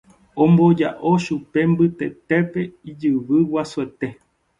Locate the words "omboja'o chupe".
0.43-1.59